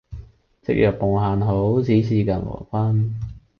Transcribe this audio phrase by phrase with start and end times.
[0.65, 3.13] 夕陽無限好，只是近黃昏。